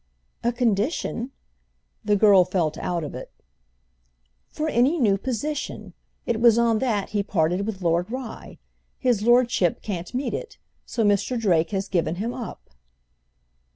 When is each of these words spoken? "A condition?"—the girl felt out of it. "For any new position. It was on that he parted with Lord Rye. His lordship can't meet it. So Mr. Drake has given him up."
"A 0.43 0.51
condition?"—the 0.51 2.15
girl 2.15 2.43
felt 2.43 2.75
out 2.79 3.03
of 3.03 3.13
it. 3.13 3.31
"For 4.49 4.67
any 4.67 4.97
new 4.97 5.15
position. 5.15 5.93
It 6.25 6.41
was 6.41 6.57
on 6.57 6.79
that 6.79 7.09
he 7.09 7.21
parted 7.21 7.67
with 7.67 7.83
Lord 7.83 8.09
Rye. 8.09 8.57
His 8.97 9.21
lordship 9.21 9.83
can't 9.83 10.11
meet 10.15 10.33
it. 10.33 10.57
So 10.87 11.03
Mr. 11.03 11.39
Drake 11.39 11.69
has 11.69 11.87
given 11.87 12.15
him 12.15 12.33
up." 12.33 12.71